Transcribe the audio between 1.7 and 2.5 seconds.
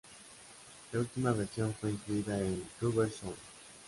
fue incluida